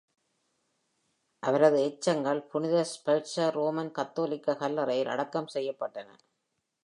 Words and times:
அவரது 1.43 1.79
எச்சங்கள் 1.83 2.41
புனித 2.51 2.85
Sepulchre 2.91 3.45
Roman 3.57 3.91
கத்தோலிக்க 3.91 4.55
கல்லறையில் 4.55 5.07
அடக்கம் 5.07 5.51
செய்யப்பட்டன. 5.53 6.09